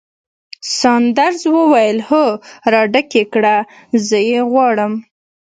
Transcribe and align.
ساندرز 0.79 1.41
وویل: 1.55 1.97
هو، 2.09 2.25
راډک 2.73 3.07
یې 3.19 3.23
کړه، 3.33 3.55
زه 4.07 4.19
یې 4.29 4.39
غواړم. 4.51 4.93